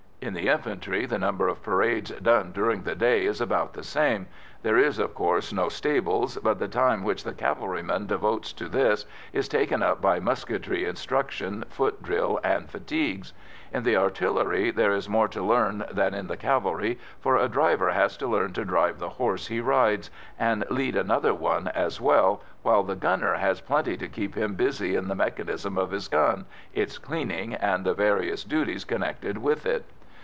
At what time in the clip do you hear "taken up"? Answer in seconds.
9.47-9.99